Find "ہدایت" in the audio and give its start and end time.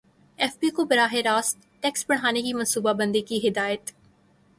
3.47-3.91